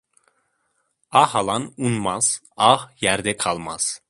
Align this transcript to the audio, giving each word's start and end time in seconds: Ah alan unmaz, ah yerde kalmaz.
Ah 1.21 1.33
alan 1.39 1.63
unmaz, 1.83 2.27
ah 2.71 2.81
yerde 3.03 3.33
kalmaz. 3.43 3.83